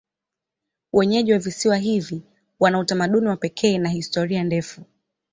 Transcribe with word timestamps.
Wenyeji 0.93 1.33
wa 1.33 1.39
visiwa 1.39 1.77
hivi 1.77 2.21
wana 2.59 2.79
utamaduni 2.79 3.27
wa 3.27 3.37
pekee 3.37 3.77
na 3.77 3.89
historia 3.89 4.43
ndefu. 4.43 4.83